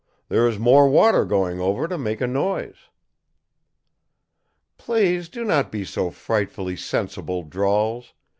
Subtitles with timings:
[0.29, 2.89] There is more water going over to make a noise."
[4.79, 8.15] "Please do not be so frightfully sensible, Drawls.